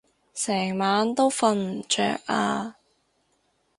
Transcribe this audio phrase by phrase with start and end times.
[0.33, 2.77] 成晚都瞓唔著啊